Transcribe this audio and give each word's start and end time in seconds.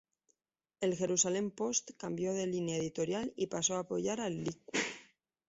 El 0.87 0.95
"Jerusalem 1.01 1.51
Post" 1.61 1.91
cambio 2.05 2.33
de 2.33 2.47
línea 2.47 2.77
editorial 2.77 3.31
y 3.35 3.45
pasó 3.53 3.75
a 3.75 3.79
apoyar 3.81 4.19
al 4.19 4.43
Likud. 4.43 4.79